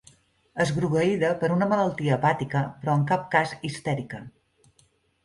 [0.63, 4.23] Esgrogueïda per una malaltia hepàtica, però en cap cas histèrica.